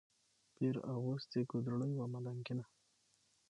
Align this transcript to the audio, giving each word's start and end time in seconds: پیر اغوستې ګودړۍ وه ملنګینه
پیر 0.55 0.75
اغوستې 0.93 1.39
ګودړۍ 1.51 1.91
وه 1.95 2.05
ملنګینه 2.13 2.65